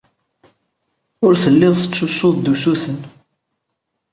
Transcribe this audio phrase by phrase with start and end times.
[1.25, 2.99] Ur tellid tettessud-d usuten.